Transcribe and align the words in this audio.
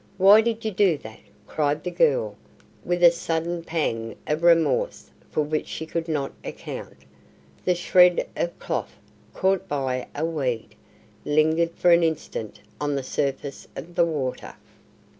"Why 0.17 0.41
did 0.41 0.65
you 0.65 0.71
do 0.71 0.97
that?" 0.97 1.19
cried 1.45 1.83
the 1.83 1.91
girl, 1.91 2.35
with 2.83 3.03
a 3.03 3.11
sudden 3.11 3.61
pang 3.63 4.15
of 4.25 4.41
remorse 4.41 5.11
for 5.29 5.43
which 5.43 5.67
she 5.67 5.85
could 5.85 6.07
not 6.07 6.31
account. 6.43 6.97
The 7.65 7.75
shred 7.75 8.25
of 8.35 8.57
cloth, 8.57 8.95
caught 9.35 9.67
by 9.67 10.07
a 10.15 10.25
weed, 10.25 10.69
lingered 11.23 11.73
for 11.75 11.91
an 11.91 12.01
instant 12.01 12.61
on 12.81 12.95
the 12.95 13.03
surface 13.03 13.67
of 13.75 13.93
the 13.93 14.05
water. 14.05 14.55